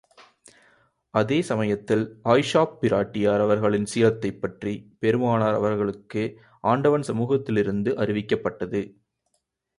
அதே 1.09 1.41
சமயத்தில், 1.41 2.19
ஆயிஷாப் 2.23 2.77
பிராட்டியார் 2.81 3.39
அவர்களின் 3.39 3.85
சீலத்தைப் 3.95 4.39
பற்றி 4.39 4.95
பெருமானார் 4.99 5.53
அவர்களுக்கு 5.53 6.39
ஆண்டவன் 6.61 7.01
சமூகத்திலிருந்து 7.01 7.91
அறிவிக்கப்பட்டது. 7.91 8.81